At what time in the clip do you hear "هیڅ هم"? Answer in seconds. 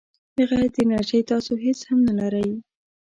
1.65-1.99